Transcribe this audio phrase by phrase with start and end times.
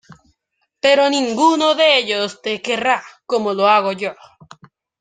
[0.79, 4.13] Pero ninguno de ellos te querrá como lo hago yo.